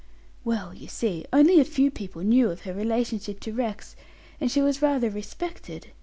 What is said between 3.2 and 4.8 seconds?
to Rex, and she